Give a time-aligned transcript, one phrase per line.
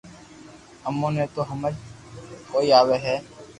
[0.87, 1.75] امو ني تو ھمج
[2.51, 3.15] ڪوئي آوي ھي